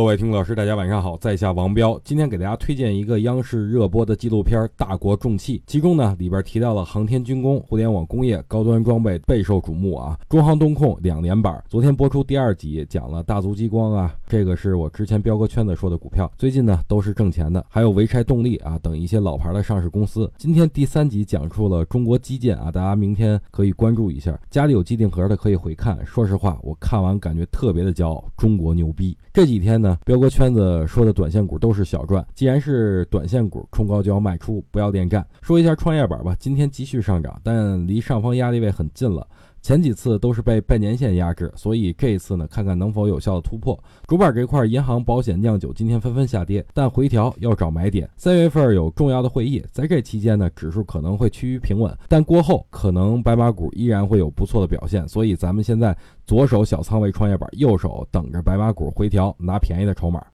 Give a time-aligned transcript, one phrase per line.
[0.00, 10.18] 各位听众老师，大家晚上好，在下王彪，今天给大家推荐一个央视热播的纪录片《大国重器》，其中呢里边提到了航天军工、互联网工业、高端装备备受瞩目啊。
[10.30, 20.32] 中航东控两连板，昨天播出第二集，讲了大族激光啊，这个是我之前彪哥圈子说的股票，最近呢都是挣钱的，还有潍柴动力啊等一些老牌的上市公司。
[20.38, 25.98] 今天第三集讲述了中国基建啊，大家明天可以关注一下，家里有机顶盒的可以回看。
[26.06, 29.14] 说实话，我看完感觉特别的骄傲，中国牛逼。
[29.32, 32.26] 这几天呢彪哥圈子说的短线股都是小赚。
[32.34, 35.26] 既然是短线股，冲高就要卖出，不要恋战。
[35.42, 39.26] 说一下创业板吧，今天继续上涨，但离上方压力位很近了。
[39.62, 43.78] 前几次都是被半年线压制，所以这一次呢，看看能否有效的突破。
[44.06, 48.08] 主板这块，银行、保险、酿酒今天纷纷下跌，但回调要找买点。
[48.16, 55.06] 三月份有重要的会议，在这期间呢，指数可能会趋于平稳，但过后可能白马股依然会有不错的表现。
[55.06, 55.96] 所以咱们现在
[56.26, 60.24] 左手小仓位创业板，右手等着白马股回调，拿便宜的筹码。